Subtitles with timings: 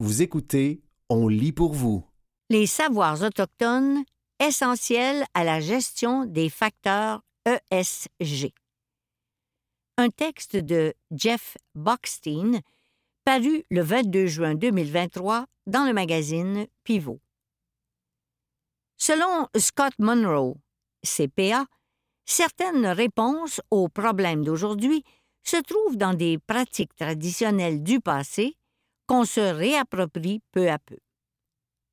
[0.00, 2.04] Vous écoutez On lit pour vous.
[2.50, 4.04] Les savoirs autochtones
[4.38, 8.52] essentiels à la gestion des facteurs ESG.
[9.96, 12.60] Un texte de Jeff Bockstein
[13.24, 17.20] paru le 22 juin 2023 dans le magazine Pivot.
[18.98, 20.54] Selon Scott Monroe,
[21.04, 21.66] CPA,
[22.24, 25.02] certaines réponses aux problèmes d'aujourd'hui
[25.42, 28.54] se trouvent dans des pratiques traditionnelles du passé
[29.08, 30.98] qu'on se réapproprie peu à peu.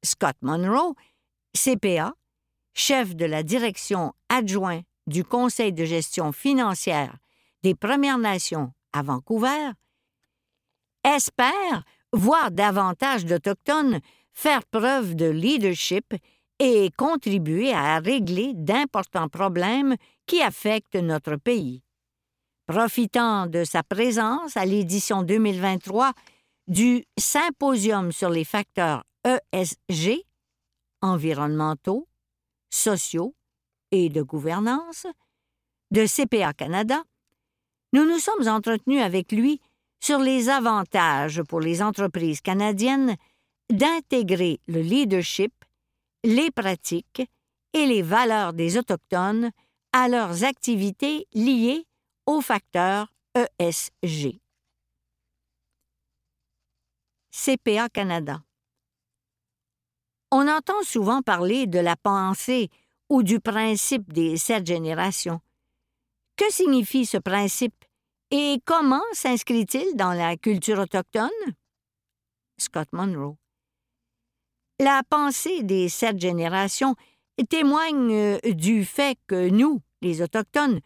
[0.04, 0.94] Scott Monroe,
[1.56, 2.14] CPA,
[2.76, 7.18] chef de la direction adjoint du Conseil de gestion financière
[7.64, 9.72] des Premières Nations à Vancouver,
[11.04, 14.00] espère voir davantage d'Autochtones
[14.34, 16.14] faire preuve de leadership
[16.60, 21.82] et contribuer à régler d'importants problèmes qui affectent notre pays.
[22.68, 26.14] Profitant de sa présence à l'édition 2023
[26.68, 30.24] du Symposium sur les facteurs ESG,
[31.02, 32.08] environnementaux,
[32.70, 33.36] sociaux
[33.92, 35.08] et de gouvernance,
[35.92, 37.04] de CPA Canada,
[37.94, 39.62] nous nous sommes entretenus avec lui
[40.00, 43.16] sur les avantages pour les entreprises canadiennes
[43.72, 45.54] d'intégrer le leadership,
[46.24, 47.24] les pratiques
[47.74, 49.52] et les valeurs des Autochtones
[49.94, 51.86] à leurs activités liées
[52.26, 53.12] aux facteurs
[53.60, 54.40] ESG.
[57.38, 58.42] CPA Canada.
[60.32, 62.70] On entend souvent parler de la pensée
[63.10, 65.42] ou du principe des sept générations.
[66.38, 67.76] Que signifie ce principe
[68.32, 71.30] et comment s'inscrit-il dans la culture autochtone?
[72.58, 73.36] Scott Monroe.
[74.80, 76.96] La pensée des sept générations
[77.50, 80.80] témoigne euh, du fait que nous, les Autochtones,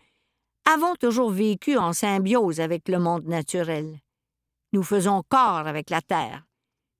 [0.66, 4.00] avons toujours vécu en symbiose avec le monde naturel.
[4.73, 6.45] Nous faisons corps avec la terre.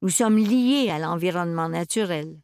[0.02, 2.39] Nous sommes liés à l'environnement naturel.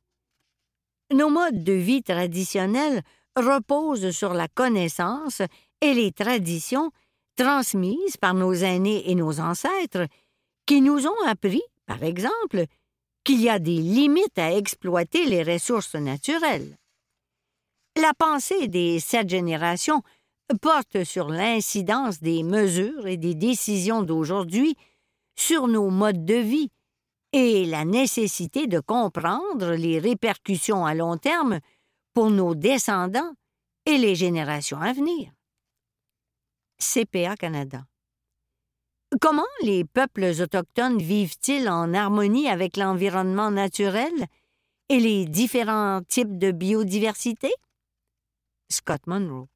[1.14, 3.02] Nos modes de vie traditionnels
[3.36, 5.42] reposent sur la connaissance
[5.82, 6.92] et les traditions
[7.36, 10.08] transmises par nos aînés et nos ancêtres,
[10.66, 12.66] qui nous ont appris, par exemple,
[13.24, 16.78] qu'il y a des limites à exploiter les ressources naturelles.
[17.98, 20.02] La pensée des sept générations
[20.62, 24.76] porte sur l'incidence des mesures et des décisions d'aujourd'hui
[25.36, 26.72] sur nos modes de vie
[27.32, 31.60] et la nécessité de comprendre les répercussions à long terme
[32.14, 33.34] pour nos descendants
[33.86, 35.32] et les générations à venir.
[36.80, 37.86] CPA Canada.
[39.22, 44.14] Comment les peuples autochtones vivent-ils en harmonie avec l'environnement naturel
[44.90, 47.52] et les différents types de biodiversité?
[48.70, 49.48] Scott Monroe.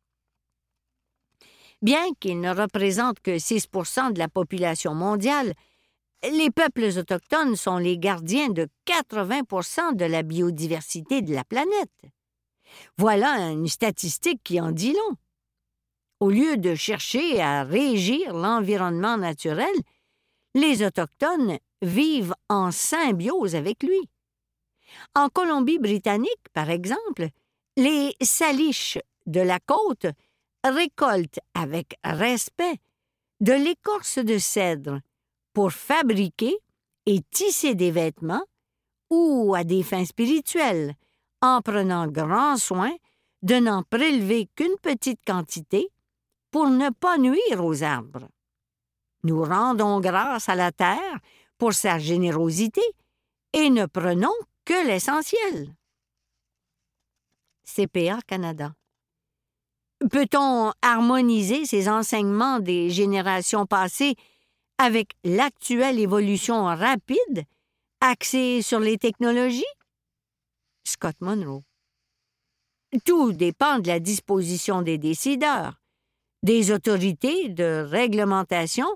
[1.81, 5.53] Bien qu'ils ne représentent que 6% de la population mondiale,
[6.23, 12.01] les peuples autochtones sont les gardiens de 80% de la biodiversité de la planète.
[12.97, 15.15] Voilà une statistique qui en dit long.
[16.19, 19.73] Au lieu de chercher à régir l'environnement naturel,
[20.53, 24.09] les Autochtones vivent en symbiose avec lui.
[25.15, 27.29] En Colombie-Britannique, par exemple,
[27.77, 28.97] les saliches
[29.27, 30.07] de la côte
[30.65, 32.79] récoltent avec respect
[33.39, 34.99] de l'écorce de cèdre
[35.59, 36.57] pour fabriquer
[37.05, 38.45] et tisser des vêtements
[39.09, 40.93] ou à des fins spirituelles,
[41.41, 42.93] en prenant grand soin
[43.41, 45.89] de n'en prélever qu'une petite quantité
[46.49, 48.29] pour ne pas nuire aux arbres.
[49.25, 51.19] Nous rendons grâce à la terre
[51.57, 52.83] pour sa générosité
[53.51, 55.75] et ne prenons que l'essentiel.
[57.65, 58.71] CPA Canada.
[60.09, 64.15] Peut-on harmoniser ces enseignements des générations passées
[64.79, 67.43] avec l'actuelle évolution rapide
[68.01, 69.63] axée sur les technologies?
[70.83, 71.61] Scott Monroe.
[73.05, 75.79] Tout dépend de la disposition des décideurs
[76.43, 78.87] des autorités de réglementation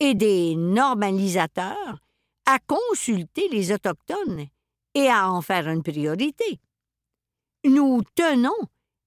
[0.00, 1.98] et des normalisateurs
[2.46, 4.46] à consulter les Autochtones
[4.94, 6.60] et à en faire une priorité.
[7.64, 8.54] Nous tenons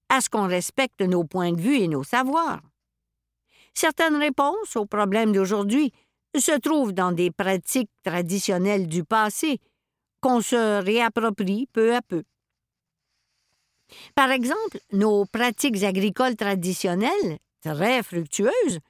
[0.08, 2.60] à ce qu'on respecte nos points de vue et nos savoirs.
[3.72, 5.92] Certaines réponses aux problèmes d'aujourd'hui
[6.38, 9.60] se trouvent dans des pratiques traditionnelles du passé
[10.20, 12.22] qu'on se réapproprie peu à peu.
[14.14, 18.80] Par exemple, nos pratiques agricoles traditionnelles très fructueuses,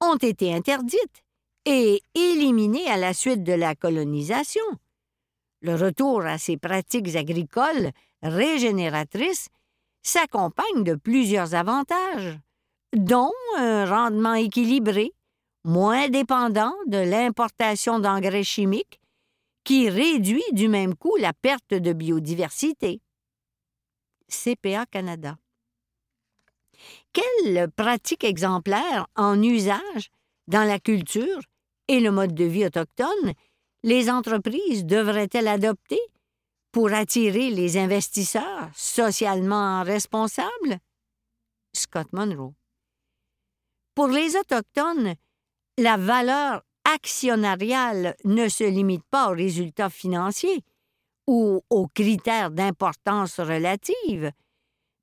[0.00, 1.24] ont été interdites
[1.64, 4.64] et éliminées à la suite de la colonisation.
[5.60, 7.90] Le retour à ces pratiques agricoles
[8.22, 9.48] régénératrices
[10.02, 12.38] s'accompagne de plusieurs avantages,
[12.94, 15.12] dont un rendement équilibré,
[15.64, 19.00] moins dépendant de l'importation d'engrais chimiques,
[19.64, 23.00] qui réduit du même coup la perte de biodiversité.
[24.28, 25.36] CPA Canada.
[27.12, 30.10] Quelle pratique exemplaire en usage
[30.46, 31.40] dans la culture
[31.88, 33.34] et le mode de vie autochtone
[33.82, 36.00] les entreprises devraient-elles adopter
[36.72, 40.78] pour attirer les investisseurs socialement responsables?
[41.72, 42.54] Scott Monroe.
[43.94, 45.14] Pour les Autochtones,
[45.78, 50.64] la valeur actionnariale ne se limite pas aux résultats financiers
[51.28, 54.32] ou aux critères d'importance relative,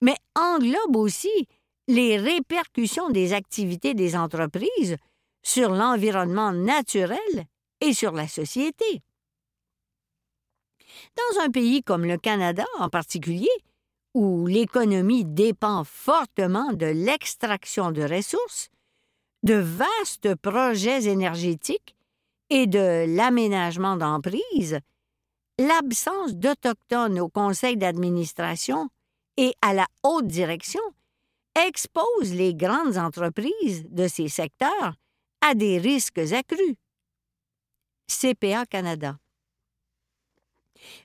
[0.02, 1.48] mais englobe aussi
[1.88, 4.98] les répercussions des activités des entreprises
[5.44, 7.46] sur l'environnement naturel
[7.80, 9.02] et sur la société.
[11.16, 13.56] Dans un pays comme le Canada en particulier,
[14.14, 18.70] où l'économie dépend fortement de l'extraction de ressources,
[19.46, 21.96] de vastes projets énergétiques
[22.50, 24.80] et de l'aménagement d'emprises,
[25.60, 28.90] l'absence d'Autochtones au conseil d'administration
[29.38, 30.82] et à la haute direction
[31.68, 34.96] expose les grandes entreprises de ces secteurs
[35.42, 36.76] à des risques accrus.
[38.08, 39.18] CPA Canada.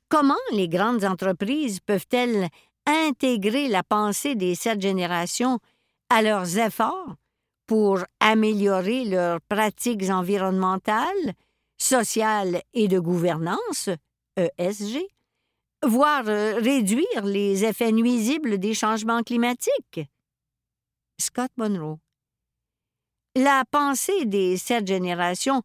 [0.08, 2.48] Comment les grandes entreprises peuvent-elles
[2.86, 5.58] intégrer la pensée des sept générations
[6.08, 7.16] à leurs efforts
[7.70, 11.34] pour améliorer leurs pratiques environnementales,
[11.78, 13.90] sociales et de gouvernance,
[14.36, 14.98] ESG,
[15.86, 20.00] voire euh, réduire les effets nuisibles des changements climatiques?
[21.20, 22.00] Scott Monroe.
[23.36, 25.62] La pensée des sept générations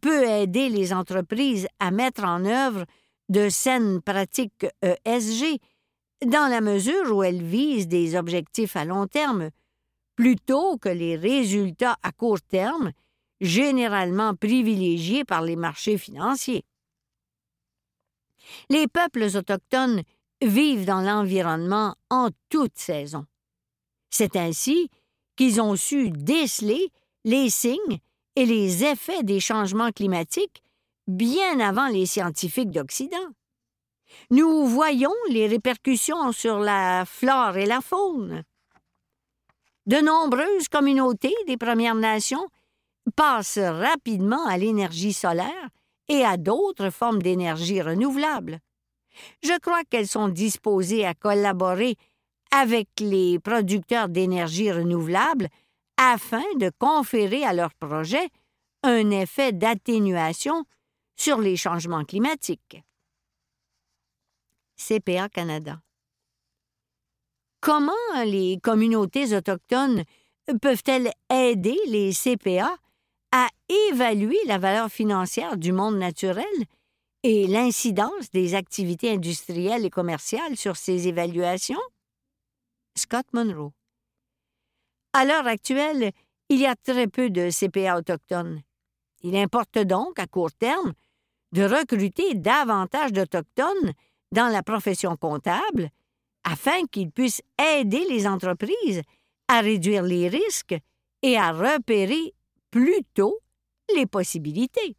[0.00, 2.84] peut aider les entreprises à mettre en œuvre
[3.30, 5.58] de saines pratiques ESG
[6.24, 9.50] dans la mesure où elles visent des objectifs à long terme
[10.16, 12.92] plutôt que les résultats à court terme
[13.40, 16.64] généralement privilégiés par les marchés financiers.
[18.70, 20.02] Les peuples autochtones
[20.40, 23.26] vivent dans l'environnement en toute saison.
[24.10, 24.90] C'est ainsi
[25.36, 26.90] qu'ils ont su déceler
[27.24, 27.98] les signes
[28.36, 30.62] et les effets des changements climatiques
[31.06, 33.16] bien avant les scientifiques d'Occident.
[34.30, 38.44] Nous voyons les répercussions sur la flore et la faune.
[39.86, 42.48] De nombreuses communautés des Premières Nations
[43.16, 45.68] passent rapidement à l'énergie solaire
[46.08, 48.60] et à d'autres formes d'énergie renouvelable.
[49.42, 51.96] Je crois qu'elles sont disposées à collaborer
[52.52, 55.48] avec les producteurs d'énergie renouvelable
[55.96, 58.28] afin de conférer à leurs projets
[58.84, 60.64] un effet d'atténuation
[61.16, 62.82] sur les changements climatiques.
[64.76, 65.80] CPA Canada.
[67.62, 67.92] Comment
[68.24, 70.02] les communautés autochtones
[70.60, 72.76] peuvent-elles aider les CPA
[73.30, 73.46] à
[73.88, 76.44] évaluer la valeur financière du monde naturel
[77.22, 81.78] et l'incidence des activités industrielles et commerciales sur ces évaluations?
[82.98, 83.70] Scott Monroe.
[85.12, 86.10] À l'heure actuelle,
[86.48, 88.60] il y a très peu de CPA autochtones.
[89.20, 90.94] Il importe donc, à court terme,
[91.52, 93.92] de recruter davantage d'Autochtones
[94.32, 95.92] dans la profession comptable
[96.44, 99.02] afin qu'ils puissent aider les entreprises
[99.48, 100.76] à réduire les risques
[101.22, 102.34] et à repérer
[102.70, 103.38] plus tôt
[103.94, 104.96] les possibilités.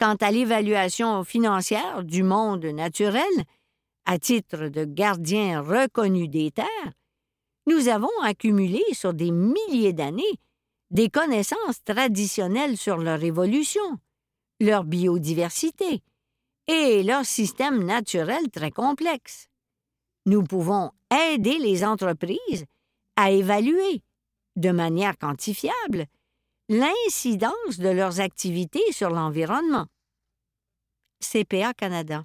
[0.00, 3.24] Quant à l'évaluation financière du monde naturel,
[4.04, 6.92] à titre de gardien reconnu des terres,
[7.66, 10.40] nous avons accumulé sur des milliers d'années
[10.90, 13.98] des connaissances traditionnelles sur leur évolution,
[14.60, 16.02] leur biodiversité
[16.66, 19.48] et leur système naturel très complexe.
[20.24, 22.64] Nous pouvons aider les entreprises
[23.16, 24.02] à évaluer,
[24.56, 26.06] de manière quantifiable,
[26.68, 29.86] l'incidence de leurs activités sur l'environnement.
[31.20, 32.24] CPA Canada.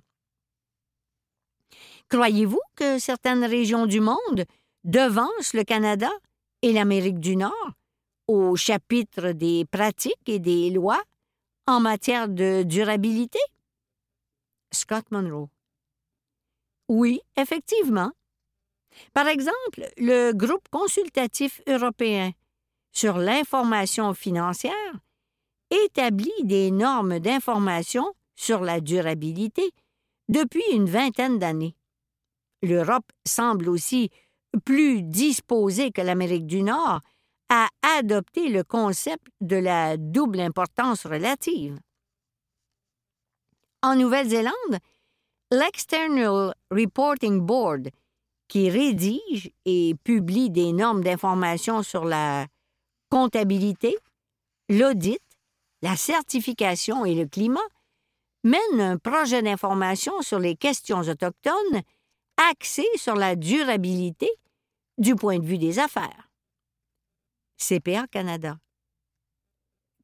[2.10, 4.46] Croyez-vous que certaines régions du monde
[4.84, 6.10] devancent le Canada
[6.62, 7.72] et l'Amérique du Nord
[8.28, 11.02] au chapitre des pratiques et des lois
[11.66, 13.40] en matière de durabilité?
[14.72, 15.50] Scott Monroe.
[16.90, 18.12] Oui, effectivement.
[19.14, 22.32] Par exemple, le groupe consultatif européen
[22.92, 24.74] sur l'information financière
[25.70, 29.72] établit des normes d'information sur la durabilité
[30.30, 31.76] depuis une vingtaine d'années.
[32.62, 34.10] L'Europe semble aussi
[34.66, 37.02] plus disposée que l'Amérique du Nord
[37.50, 37.68] à
[37.98, 41.80] adopter le concept de la double importance relative.
[43.84, 44.80] En Nouvelle-Zélande,
[45.52, 47.90] l'External Reporting Board,
[48.48, 52.48] qui rédige et publie des normes d'information sur la
[53.10, 53.98] comptabilité,
[54.70, 55.22] l'audit,
[55.82, 57.60] la certification et le climat,
[58.44, 61.82] mène un projet d'information sur les questions autochtones
[62.50, 64.30] axé sur la durabilité
[64.98, 66.30] du point de vue des affaires.
[67.58, 68.58] CPA Canada.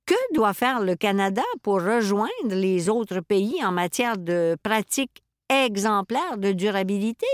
[0.06, 5.23] Que doit faire le Canada pour rejoindre les autres pays en matière de pratiques
[5.54, 7.28] exemplaires de durabilité?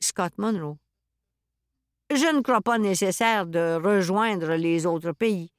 [0.00, 0.76] Scott Monroe.
[2.10, 5.50] Je ne crois pas nécessaire de rejoindre les autres pays.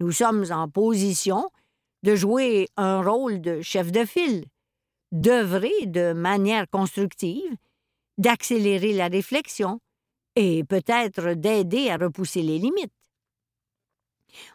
[0.00, 1.50] Nous sommes en position
[2.02, 4.44] de jouer un rôle de chef de file,
[5.12, 7.56] d'œuvrer de manière constructive,
[8.18, 9.80] d'accélérer la réflexion
[10.36, 12.92] et peut-être d'aider à repousser les limites.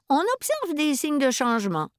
[0.10, 1.90] On observe des signes de changement.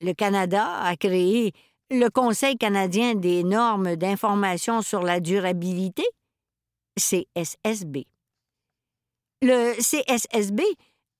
[0.00, 1.52] Le Canada a créé
[1.90, 6.04] le Conseil canadien des normes d'information sur la durabilité,
[6.98, 8.06] CSSB.
[9.40, 10.62] Le CSSB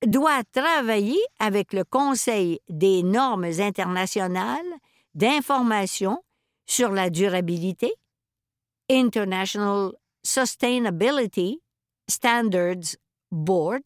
[0.05, 4.65] doit travailler avec le Conseil des normes internationales
[5.13, 6.23] d'information
[6.67, 7.91] sur la durabilité,
[8.89, 9.91] International
[10.23, 11.61] Sustainability
[12.07, 12.97] Standards
[13.31, 13.83] Board,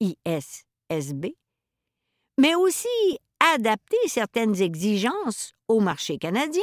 [0.00, 1.36] ISSB,
[2.38, 2.88] mais aussi
[3.54, 6.62] adapter certaines exigences au marché canadien.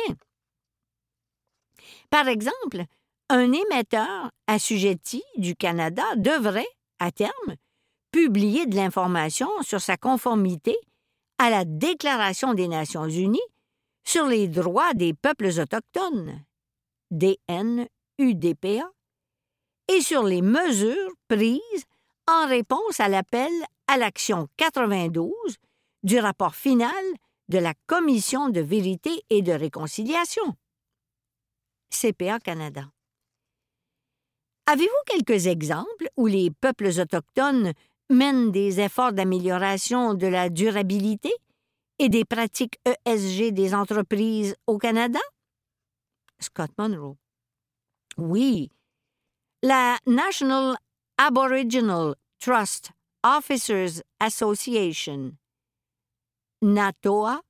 [2.10, 2.86] Par exemple,
[3.30, 6.70] un émetteur assujetti du Canada devrait,
[7.00, 7.56] à terme,
[8.12, 10.78] publier de l'information sur sa conformité
[11.38, 13.40] à la Déclaration des Nations unies
[14.06, 16.44] sur les droits des peuples autochtones,
[17.12, 18.90] DNUDPA,
[19.90, 21.86] et sur les mesures prises
[22.28, 23.52] en réponse à l'appel
[23.88, 25.32] à l'action 92
[26.04, 27.04] du rapport final
[27.50, 30.56] de la Commission de vérité et de réconciliation.
[31.90, 32.90] CPA Canada.
[34.66, 37.72] Avez-vous quelques exemples où les peuples autochtones
[38.10, 41.32] mènent des efforts d'amélioration de la durabilité
[42.00, 45.20] et des pratiques ESG des entreprises au Canada?
[46.40, 47.16] Scott Monroe.
[48.18, 48.72] Oui.
[49.64, 50.76] La National
[51.18, 52.92] Aboriginal Trust
[53.24, 55.34] Officers Association,
[56.62, 57.42] NATOA,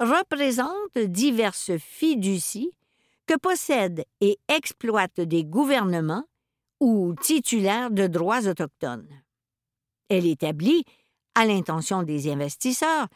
[0.00, 2.72] représente diverses fiducies
[3.26, 6.24] que possèdent et exploitent des gouvernements
[6.80, 9.08] ou titulaires de droits autochtones.
[10.08, 10.84] Elle établit,
[11.34, 13.08] à l'intention des investisseurs,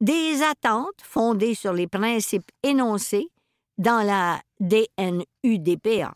[0.00, 3.30] des attentes fondées sur les principes énoncés
[3.78, 6.14] dans la DNUDPA.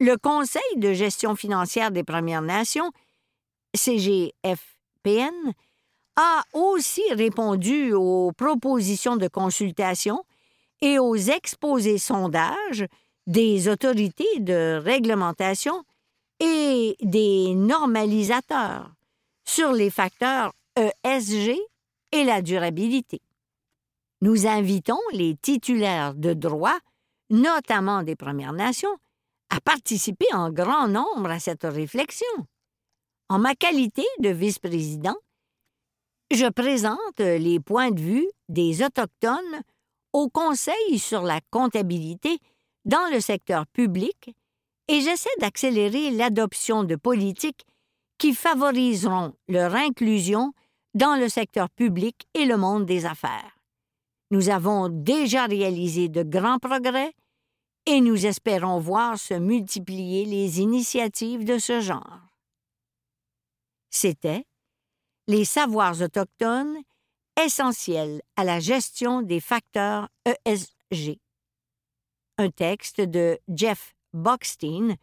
[0.00, 2.90] Le Conseil de gestion financière des Premières Nations,
[3.74, 5.52] CGFPN,
[6.16, 10.24] a aussi répondu aux propositions de consultation
[10.80, 12.86] et aux exposés sondages
[13.26, 15.82] des autorités de réglementation
[16.40, 18.92] et des normalisateurs
[19.44, 21.56] sur les facteurs ESG
[22.12, 23.20] et la durabilité.
[24.20, 26.78] Nous invitons les titulaires de droits,
[27.30, 28.96] notamment des Premières Nations,
[29.50, 32.26] à participer en grand nombre à cette réflexion.
[33.28, 35.16] En ma qualité de vice-président,
[36.30, 39.62] je présente les points de vue des Autochtones
[40.12, 42.38] au Conseil sur la comptabilité
[42.84, 44.34] dans le secteur public
[44.88, 47.64] et j'essaie d'accélérer l'adoption de politiques
[48.18, 50.52] qui favoriseront leur inclusion
[50.94, 53.58] dans le secteur public et le monde des affaires.
[54.30, 57.12] Nous avons déjà réalisé de grands progrès
[57.86, 62.20] et nous espérons voir se multiplier les initiatives de ce genre.
[63.90, 64.46] C'était
[65.26, 66.76] Les savoirs autochtones
[67.42, 71.18] essentiels à la gestion des facteurs ESG.
[72.36, 74.96] Un texte de Jeff Bockstein,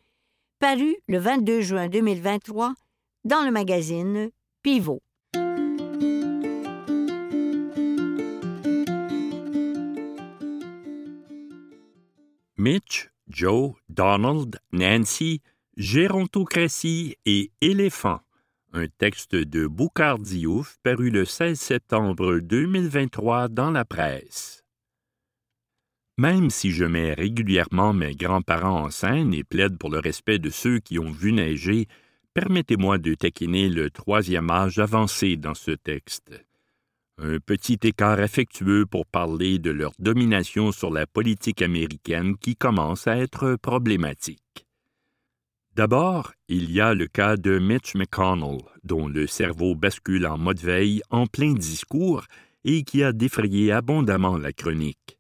[0.60, 2.76] paru le 22 juin 2023
[3.24, 4.30] dans le magazine
[4.62, 5.02] Pivot.
[12.58, 15.42] Mitch, Joe, Donald, Nancy,
[15.78, 18.20] Gérontocratie et Éléphant.
[18.74, 24.64] Un texte de Boucard Diouf paru le 16 septembre 2023 dans la presse.
[26.18, 30.50] Même si je mets régulièrement mes grands-parents en scène et plaide pour le respect de
[30.50, 31.90] ceux qui ont vu neiger,
[32.34, 36.32] permettez-moi de taquiner le troisième âge avancé dans ce texte.
[37.18, 43.06] Un petit écart affectueux pour parler de leur domination sur la politique américaine qui commence
[43.06, 44.66] à être problématique.
[45.74, 50.60] D'abord, il y a le cas de Mitch McConnell, dont le cerveau bascule en mode
[50.60, 52.26] veille en plein discours
[52.66, 55.18] et qui a défrayé abondamment la chronique.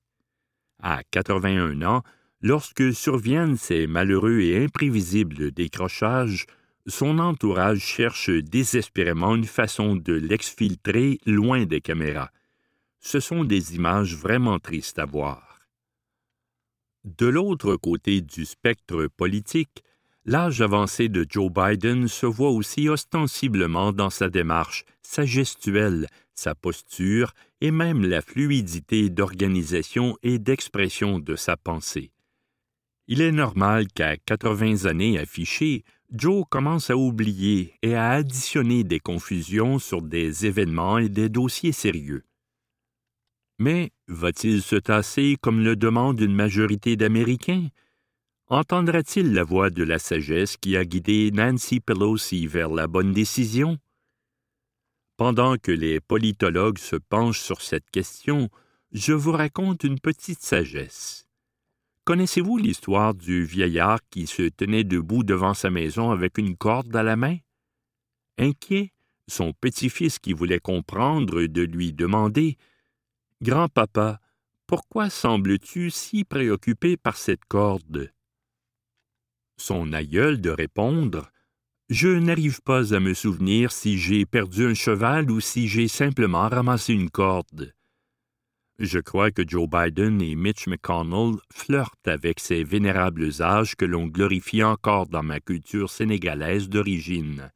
[0.83, 2.03] À 81 ans,
[2.41, 6.45] lorsque surviennent ces malheureux et imprévisibles décrochages,
[6.85, 12.31] son entourage cherche désespérément une façon de l'exfiltrer loin des caméras.
[12.99, 15.61] ce sont des images vraiment tristes à voir.
[17.03, 19.83] De l'autre côté du spectre politique,
[20.25, 26.55] l'âge avancé de Joe Biden se voit aussi ostensiblement dans sa démarche, sa gestuelle, sa
[26.55, 32.11] posture et même la fluidité d'organisation et d'expression de sa pensée.
[33.07, 38.99] Il est normal qu'à 80 années affichées, Joe commence à oublier et à additionner des
[38.99, 42.23] confusions sur des événements et des dossiers sérieux.
[43.59, 47.67] Mais va-t-il se tasser comme le demande une majorité d'Américains?
[48.51, 53.77] Entendra-t-il la voix de la sagesse qui a guidé Nancy Pelosi vers la bonne décision?
[55.15, 58.49] Pendant que les politologues se penchent sur cette question,
[58.91, 61.25] je vous raconte une petite sagesse.
[62.03, 67.03] Connaissez-vous l'histoire du vieillard qui se tenait debout devant sa maison avec une corde à
[67.03, 67.37] la main?
[68.37, 68.91] Inquiet,
[69.29, 72.57] son petit-fils qui voulait comprendre de lui demander
[73.41, 74.19] Grand-papa,
[74.67, 78.11] pourquoi sembles-tu si préoccupé par cette corde?
[79.63, 81.29] Son aïeul de répondre
[81.87, 86.49] Je n'arrive pas à me souvenir si j'ai perdu un cheval ou si j'ai simplement
[86.49, 87.71] ramassé une corde.
[88.79, 94.07] Je crois que Joe Biden et Mitch McConnell flirtent avec ces vénérables âges que l'on
[94.07, 97.51] glorifie encore dans ma culture sénégalaise d'origine.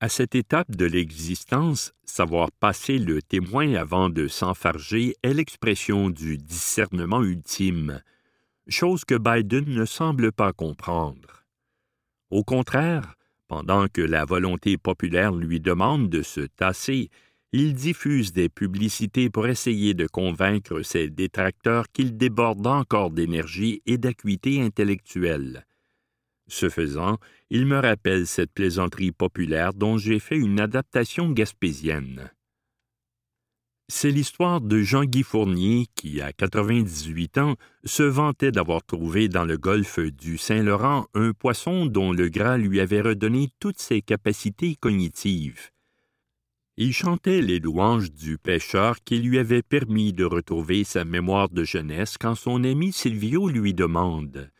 [0.00, 6.38] À cette étape de l'existence, savoir passer le témoin avant de s'enfarger est l'expression du
[6.38, 8.00] discernement ultime,
[8.70, 11.44] chose que Biden ne semble pas comprendre.
[12.30, 13.14] Au contraire,
[13.48, 17.10] pendant que la volonté populaire lui demande de se tasser
[17.52, 23.98] il diffuse des publicités pour essayer de convaincre ses détracteurs qu'il déborde encore d'énergie et
[23.98, 25.66] d'acuité intellectuelle.
[26.46, 27.18] Ce faisant,
[27.50, 32.30] il me rappelle cette plaisanterie populaire dont j'ai fait une adaptation gaspésienne.
[33.92, 39.58] C'est l'histoire de Jean-Guy Fournier qui, à 98 ans, se vantait d'avoir trouvé dans le
[39.58, 45.70] golfe du Saint-Laurent un poisson dont le gras lui avait redonné toutes ses capacités cognitives.
[46.76, 51.64] Il chantait les louanges du pêcheur qui lui avait permis de retrouver sa mémoire de
[51.64, 54.52] jeunesse quand son ami Silvio lui demande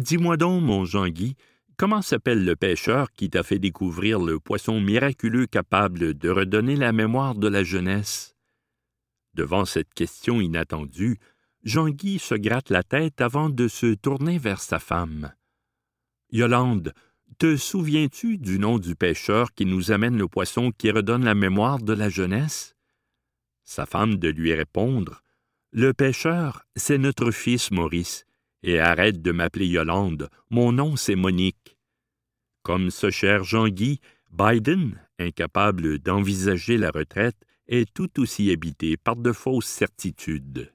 [0.00, 1.34] Dis-moi donc, mon Jean-Guy,
[1.76, 6.92] comment s'appelle le pêcheur qui t'a fait découvrir le poisson miraculeux capable de redonner la
[6.92, 8.33] mémoire de la jeunesse?
[9.34, 11.18] Devant cette question inattendue,
[11.64, 15.32] Jean-Guy se gratte la tête avant de se tourner vers sa femme.
[16.30, 16.92] Yolande,
[17.38, 21.78] te souviens-tu du nom du pêcheur qui nous amène le poisson qui redonne la mémoire
[21.78, 22.76] de la jeunesse?
[23.64, 25.22] Sa femme de lui répondre
[25.72, 28.24] Le pêcheur, c'est notre fils Maurice,
[28.62, 31.76] et arrête de m'appeler Yolande, mon nom c'est Monique.
[32.62, 37.36] Comme ce cher Jean-Guy, Biden, incapable d'envisager la retraite,
[37.68, 40.72] est tout aussi habité par de fausses certitudes.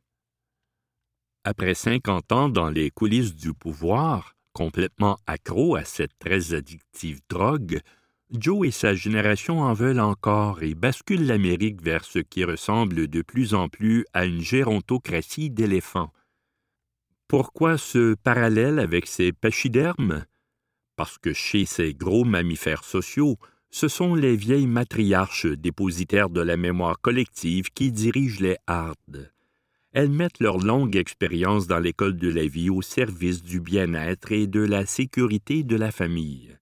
[1.44, 7.80] Après cinquante ans dans les coulisses du pouvoir, Complètement accro à cette très addictive drogue,
[8.32, 13.22] Joe et sa génération en veulent encore et basculent l'Amérique vers ce qui ressemble de
[13.22, 16.12] plus en plus à une gérontocratie d'éléphants.
[17.28, 20.26] Pourquoi ce parallèle avec ces pachydermes?
[20.96, 23.38] Parce que chez ces gros mammifères sociaux,
[23.72, 29.32] ce sont les vieilles matriarches dépositaires de la mémoire collective qui dirigent les hardes
[29.92, 34.46] elles mettent leur longue expérience dans l'école de la vie au service du bien-être et
[34.46, 36.58] de la sécurité de la famille.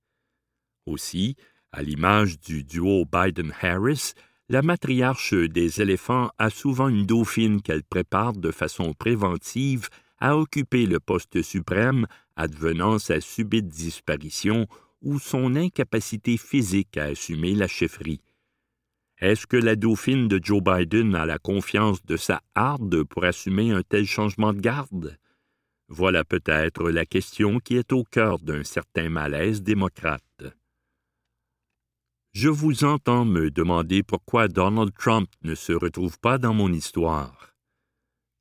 [0.86, 1.36] Aussi,
[1.74, 4.14] à l'image du duo Biden-Harris,
[4.50, 9.90] la matriarche des éléphants a souvent une dauphine qu'elle prépare de façon préventive
[10.20, 14.68] à occuper le poste suprême advenant sa subite disparition
[15.02, 18.22] ou son incapacité physique à assumer la chefferie.
[19.20, 23.72] Est-ce que la dauphine de Joe Biden a la confiance de sa harde pour assumer
[23.72, 25.18] un tel changement de garde?
[25.88, 30.22] Voilà peut-être la question qui est au cœur d'un certain malaise démocrate.
[32.34, 37.56] Je vous entends me demander pourquoi Donald Trump ne se retrouve pas dans mon histoire.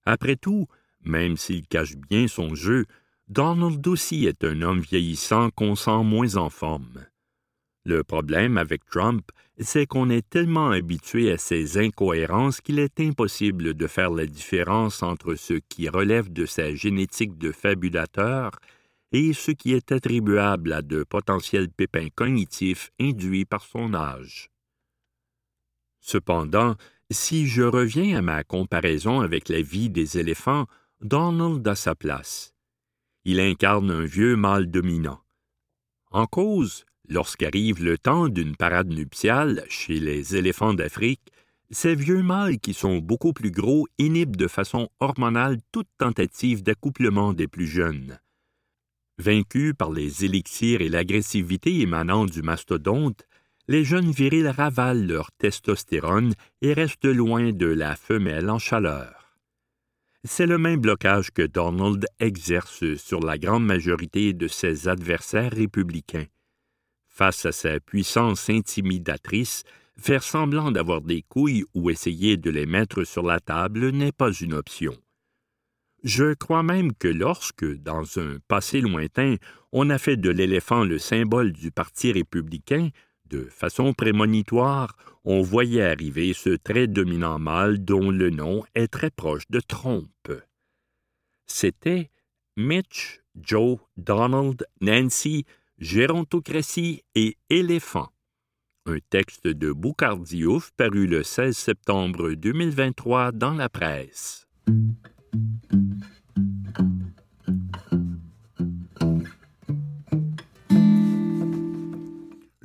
[0.05, 0.66] Après tout,
[1.01, 2.85] même s'il cache bien son jeu,
[3.29, 7.07] Donald aussi est un homme vieillissant qu'on sent moins en forme.
[7.85, 13.75] Le problème avec Trump, c'est qu'on est tellement habitué à ces incohérences qu'il est impossible
[13.75, 18.53] de faire la différence entre ce qui relève de sa génétique de fabulateur
[19.12, 24.51] et ce qui est attribuable à de potentiels pépins cognitifs induits par son âge.
[26.01, 26.77] Cependant,
[27.11, 30.67] si je reviens à ma comparaison avec la vie des éléphants,
[31.01, 32.56] Donald a sa place.
[33.29, 35.21] Il incarne un vieux mâle dominant.
[36.12, 41.33] En cause, Lorsqu'arrive le temps d'une parade nuptiale chez les éléphants d'Afrique,
[41.71, 47.33] Ces vieux mâles qui sont beaucoup plus gros inhibent de façon hormonale toute tentative d'accouplement
[47.33, 48.21] des plus jeunes.
[49.19, 53.27] Vaincus par les élixirs et l'agressivité émanant du mastodonte,
[53.67, 59.15] les jeunes virils ravalent leur testostérone et restent loin de la femelle en chaleur.
[60.29, 66.27] C'est le même blocage que Donald exerce sur la grande majorité de ses adversaires républicains.
[67.07, 69.62] Face à sa puissance intimidatrice,
[69.97, 74.33] faire semblant d'avoir des couilles ou essayer de les mettre sur la table n'est pas
[74.33, 74.97] une option.
[76.03, 79.37] Je crois même que lorsque, dans un passé lointain,
[79.71, 82.91] on a fait de l'éléphant le symbole du Parti républicain,
[83.31, 89.11] de façon prémonitoire, on voyait arriver ce très dominant mâle dont le nom est très
[89.11, 90.33] proche de trompe.
[91.47, 92.11] C'était
[92.57, 95.45] Mitch, Joe, Donald, Nancy,
[95.79, 98.09] Gérontocratie et Éléphant.
[98.87, 104.47] Un texte de Boucardiouf paru le 16 septembre 2023 dans la presse.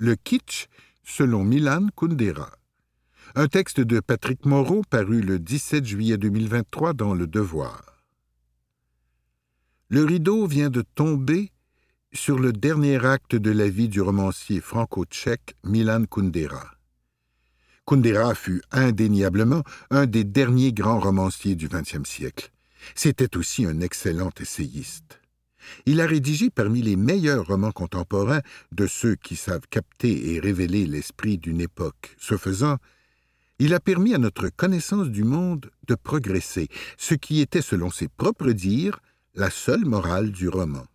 [0.04, 0.68] Le kitsch
[1.04, 2.50] selon Milan Kundera.
[3.36, 8.04] Un texte de Patrick Moreau paru le 17 juillet 2023 dans Le Devoir.
[9.90, 11.52] Le rideau vient de tomber
[12.14, 16.72] sur le dernier acte de la vie du romancier franco-tchèque Milan Kundera.
[17.86, 19.62] Kundera fut indéniablement
[19.92, 22.50] un des derniers grands romanciers du XXe siècle.
[22.96, 25.21] C'était aussi un excellent essayiste.
[25.86, 30.86] Il a rédigé parmi les meilleurs romans contemporains de ceux qui savent capter et révéler
[30.86, 32.16] l'esprit d'une époque.
[32.18, 32.78] Ce faisant,
[33.60, 38.08] il a permis à notre connaissance du monde de progresser, ce qui était, selon ses
[38.08, 39.00] propres dires,
[39.36, 40.86] la seule morale du roman.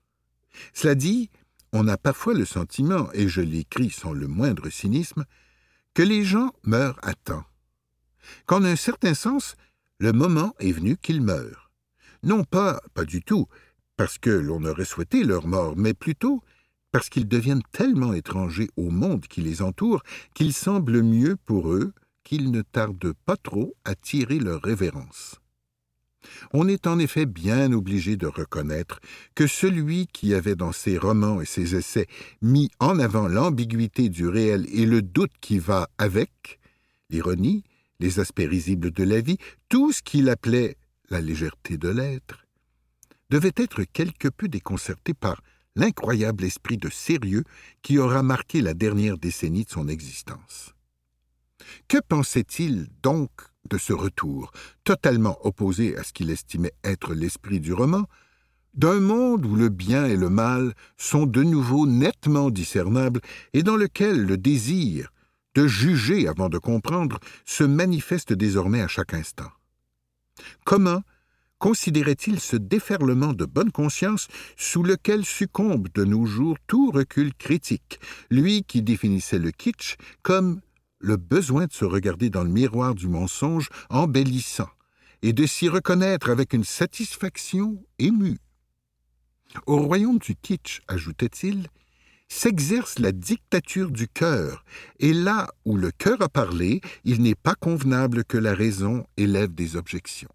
[0.72, 1.30] Cela dit,
[1.72, 5.24] on a parfois le sentiment, et je l'écris sans le moindre cynisme,
[5.94, 7.44] que les gens meurent à temps.
[8.46, 9.54] Qu'en un certain sens,
[9.98, 11.70] le moment est venu qu'ils meurent.
[12.22, 13.46] Non pas, pas du tout,
[13.96, 16.42] parce que l'on aurait souhaité leur mort, mais plutôt
[16.92, 20.02] parce qu'ils deviennent tellement étrangers au monde qui les entoure
[20.34, 21.92] qu'il semble mieux pour eux
[22.24, 25.36] qu'ils ne tardent pas trop à tirer leur révérence.
[26.52, 29.00] On est en effet bien obligé de reconnaître
[29.34, 32.06] que celui qui avait dans ses romans et ses essais
[32.42, 36.58] mis en avant l'ambiguïté du réel et le doute qui va avec,
[37.10, 37.62] l'ironie,
[38.00, 40.76] les aspects risibles de la vie, tout ce qu'il appelait
[41.10, 42.45] la légèreté de l'être,
[43.30, 45.40] devait être quelque peu déconcerté par
[45.74, 47.44] l'incroyable esprit de sérieux
[47.82, 50.74] qui aura marqué la dernière décennie de son existence.
[51.88, 53.30] Que pensait-il donc
[53.68, 54.52] de ce retour,
[54.84, 58.06] totalement opposé à ce qu'il estimait être l'esprit du roman,
[58.74, 63.20] d'un monde où le bien et le mal sont de nouveau nettement discernables
[63.54, 65.10] et dans lequel le désir
[65.54, 69.50] de juger avant de comprendre se manifeste désormais à chaque instant.
[70.64, 71.02] Comment
[71.58, 77.98] considérait-il ce déferlement de bonne conscience sous lequel succombe de nos jours tout recul critique,
[78.30, 80.60] lui qui définissait le kitsch comme
[80.98, 84.68] le besoin de se regarder dans le miroir du mensonge embellissant
[85.22, 88.38] et de s'y reconnaître avec une satisfaction émue?
[89.66, 91.68] Au royaume du kitsch, ajoutait-il,
[92.28, 94.64] s'exerce la dictature du cœur,
[94.98, 99.54] et là où le cœur a parlé, il n'est pas convenable que la raison élève
[99.54, 100.28] des objections.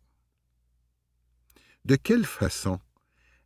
[1.86, 2.80] De quelle façon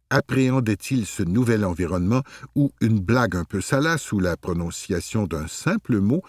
[0.10, 2.22] appréhendait-il ce nouvel environnement
[2.56, 6.22] où une blague un peu salace ou la prononciation d'un simple mot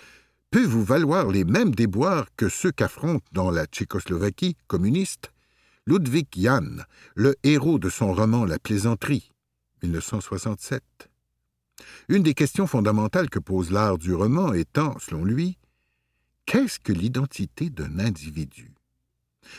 [0.50, 5.32] peut vous valoir les mêmes déboires que ceux qu'affronte dans la Tchécoslovaquie communiste?
[5.86, 9.32] Ludwig Jan, le héros de son roman La plaisanterie,
[9.82, 10.82] 1967.
[12.08, 15.58] Une des questions fondamentales que pose l'art du roman étant, selon lui,
[16.46, 18.75] qu'est-ce que l'identité d'un individu?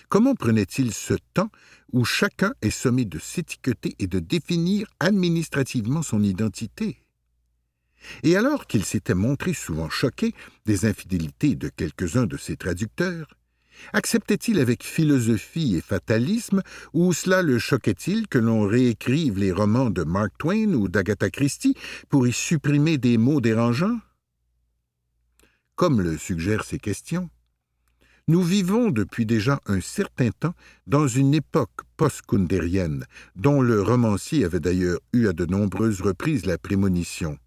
[0.09, 1.51] Comment prenait-il ce temps
[1.91, 6.97] où chacun est sommé de s'étiqueter et de définir administrativement son identité?
[8.23, 10.33] Et alors qu'il s'était montré souvent choqué
[10.65, 13.27] des infidélités de quelques-uns de ses traducteurs,
[13.93, 16.61] acceptait-il avec philosophie et fatalisme,
[16.93, 21.75] ou cela le choquait-il que l'on réécrive les romans de Mark Twain ou d'Agatha Christie
[22.09, 23.99] pour y supprimer des mots dérangeants?
[25.75, 27.29] Comme le suggèrent ces questions,
[28.27, 30.53] nous vivons depuis déjà un certain temps
[30.85, 36.57] dans une époque post-kundérienne, dont le romancier avait d'ailleurs eu à de nombreuses reprises la
[36.57, 37.37] prémonition.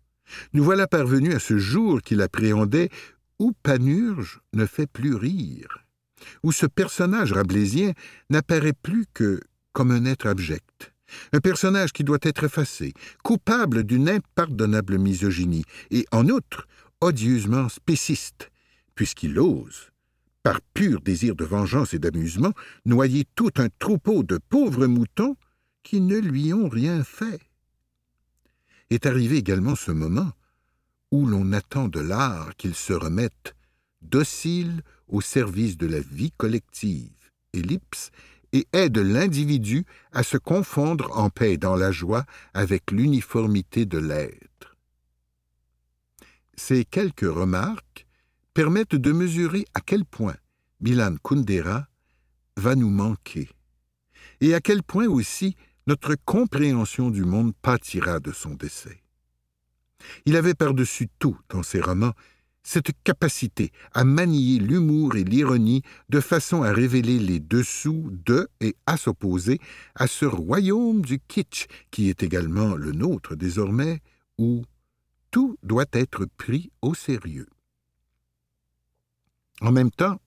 [0.53, 2.89] Nous voilà parvenus à ce jour qu'il appréhendait
[3.39, 5.85] où Panurge ne fait plus rire,
[6.43, 7.93] où ce personnage rabelaisien
[8.31, 9.41] n'apparaît plus que
[9.73, 10.93] comme un être abject,
[11.33, 16.67] un personnage qui doit être effacé, coupable d'une impardonnable misogynie, et en outre
[17.01, 18.51] odieusement spéciste,
[18.95, 19.90] puisqu'il ose,
[20.43, 22.53] par pur désir de vengeance et d'amusement,
[22.85, 25.37] noyer tout un troupeau de pauvres moutons
[25.83, 27.41] qui ne lui ont rien fait.
[28.91, 30.33] Est arrivé également ce moment
[31.11, 33.55] où l'on attend de l'art qu'il se remette
[34.03, 38.11] docile au service de la vie collective, ellipse,
[38.53, 44.77] et aide l'individu à se confondre en paix dans la joie avec l'uniformité de l'être.
[46.57, 47.90] Ces quelques remarques
[48.55, 50.37] permettent de mesurer à quel point
[50.81, 51.87] Milan Kundera
[52.57, 53.49] va nous manquer,
[54.41, 59.03] et à quel point aussi notre compréhension du monde pâtira de son décès.
[60.25, 62.15] Il avait par-dessus tout, dans ses romans,
[62.63, 68.77] cette capacité à manier l'humour et l'ironie de façon à révéler les dessous de et
[68.87, 69.59] à s'opposer
[69.95, 74.01] à ce royaume du kitsch qui est également le nôtre désormais,
[74.39, 74.63] où
[75.31, 77.49] tout doit être pris au sérieux.
[79.61, 80.21] En même temps,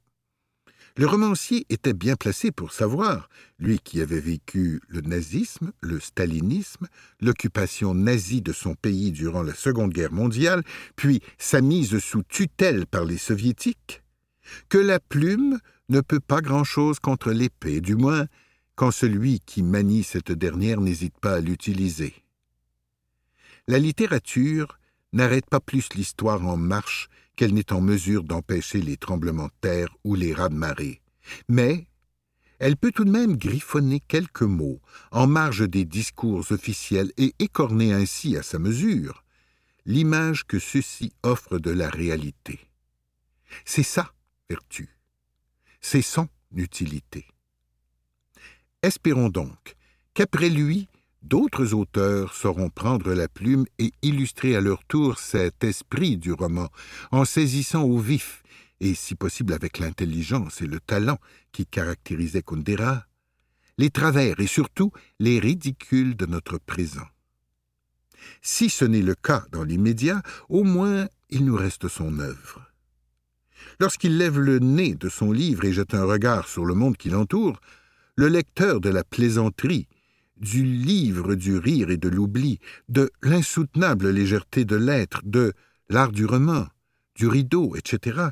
[0.96, 6.88] le romancier était bien placé pour savoir, lui qui avait vécu le nazisme, le stalinisme,
[7.20, 10.64] l'occupation nazie de son pays durant la Seconde Guerre mondiale,
[10.96, 14.04] puis sa mise sous tutelle par les soviétiques,
[14.70, 18.28] que la plume ne peut pas grand-chose contre l'épée, du moins
[18.76, 22.14] quand celui qui manie cette dernière n'hésite pas à l'utiliser.
[23.68, 24.78] La littérature
[25.12, 29.90] n'arrête pas plus l'histoire en marche qu'elle n'est en mesure d'empêcher les tremblements de terre
[30.04, 31.02] ou les rats de marée.
[31.48, 31.88] Mais
[32.60, 34.80] elle peut tout de même griffonner quelques mots
[35.12, 39.24] en marge des discours officiels et écorner ainsi à sa mesure
[39.86, 42.60] l'image que ceux-ci offrent de la réalité.
[43.66, 44.14] C'est ça,
[44.50, 44.90] vertu.
[45.82, 47.26] C'est son utilité.
[48.82, 49.76] Espérons donc
[50.14, 50.88] qu'après lui,
[51.24, 56.70] D'autres auteurs sauront prendre la plume et illustrer à leur tour cet esprit du roman,
[57.12, 58.44] en saisissant au vif,
[58.82, 61.18] et si possible avec l'intelligence et le talent
[61.54, 63.06] qui caractérisaient Kundera,
[63.78, 67.08] les travers et surtout les ridicules de notre présent.
[68.42, 72.62] Si ce n'est le cas dans l'immédiat, au moins il nous reste son œuvre.
[73.80, 77.10] Lorsqu'il lève le nez de son livre et jette un regard sur le monde qui
[77.10, 77.60] l'entoure,
[78.18, 79.88] le lecteur de la plaisanterie
[80.38, 85.54] du livre du rire et de l'oubli, de l'insoutenable légèreté de l'être, de
[85.90, 86.68] l'art du roman,
[87.16, 88.30] du rideau, etc.,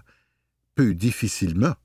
[0.76, 1.76] peut difficilement,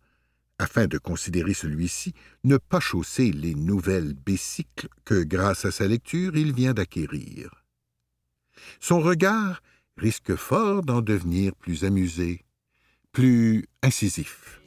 [0.58, 6.36] afin de considérer celui-ci, ne pas chausser les nouvelles bécicles que, grâce à sa lecture,
[6.36, 7.64] il vient d'acquérir.
[8.80, 9.62] Son regard
[9.96, 12.44] risque fort d'en devenir plus amusé,
[13.12, 14.60] plus incisif.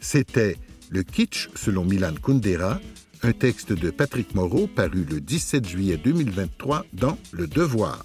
[0.00, 0.56] C'était
[0.90, 2.80] le kitsch selon Milan Kundera,
[3.24, 8.02] un texte de Patrick Moreau paru le 17 juillet 2023 dans Le Devoir.